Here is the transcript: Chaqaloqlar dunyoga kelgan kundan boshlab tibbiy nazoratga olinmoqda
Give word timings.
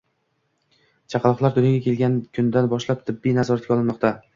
Chaqaloqlar 1.15 1.55
dunyoga 1.59 1.85
kelgan 1.91 2.19
kundan 2.39 2.75
boshlab 2.77 3.09
tibbiy 3.11 3.41
nazoratga 3.41 3.81
olinmoqda 3.83 4.19